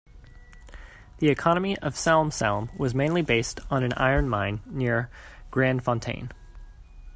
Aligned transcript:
The 1.19 1.29
economy 1.29 1.77
of 1.77 1.95
Salm-Salm 1.95 2.71
was 2.75 2.95
mainly 2.95 3.21
based 3.21 3.59
on 3.69 3.83
an 3.83 3.93
iron 3.93 4.27
mine 4.27 4.61
near 4.65 5.11
Grandfontaine. 5.51 6.31